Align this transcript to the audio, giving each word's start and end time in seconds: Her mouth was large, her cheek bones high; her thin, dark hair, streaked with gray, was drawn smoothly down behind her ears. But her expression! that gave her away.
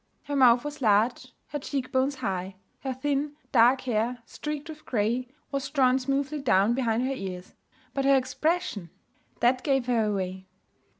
Her 0.23 0.35
mouth 0.35 0.65
was 0.65 0.81
large, 0.81 1.31
her 1.49 1.59
cheek 1.59 1.91
bones 1.91 2.15
high; 2.15 2.55
her 2.79 2.91
thin, 2.91 3.35
dark 3.51 3.81
hair, 3.81 4.23
streaked 4.25 4.67
with 4.67 4.83
gray, 4.83 5.27
was 5.51 5.69
drawn 5.69 5.99
smoothly 5.99 6.41
down 6.41 6.73
behind 6.73 7.03
her 7.05 7.13
ears. 7.13 7.53
But 7.93 8.05
her 8.05 8.15
expression! 8.17 8.89
that 9.41 9.61
gave 9.63 9.85
her 9.85 10.05
away. 10.05 10.47